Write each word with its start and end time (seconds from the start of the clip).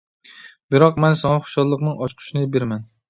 بىراق 0.75 0.97
مەن 1.05 1.17
ساڭا 1.21 1.43
خۇشاللىقنىڭ 1.43 2.03
ئاچقۇچىنى 2.07 2.49
بېرىمەن. 2.57 2.89